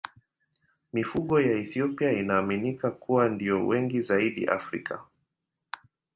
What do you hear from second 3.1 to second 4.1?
ndiyo wengi